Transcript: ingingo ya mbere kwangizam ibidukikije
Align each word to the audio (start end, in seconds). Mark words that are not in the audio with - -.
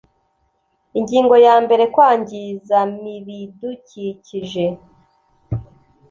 ingingo 0.99 1.35
ya 1.45 1.55
mbere 1.65 1.83
kwangizam 1.93 2.91
ibidukikije 3.17 4.65